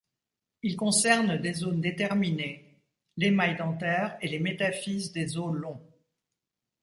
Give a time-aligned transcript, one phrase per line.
[0.63, 2.65] Ils concernent des zones déterminées,
[3.17, 5.85] l'émail dentaire et les métaphyses des os longs.